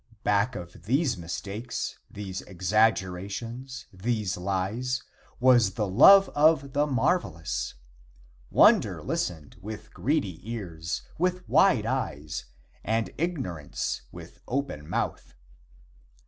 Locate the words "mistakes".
1.15-1.99